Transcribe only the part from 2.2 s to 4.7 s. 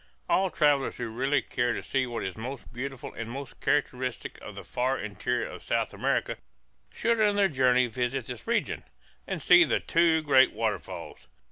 is most beautiful and most characteristic of the